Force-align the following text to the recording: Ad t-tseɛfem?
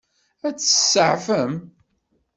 Ad 0.47 0.55
t-tseɛfem? 0.57 1.53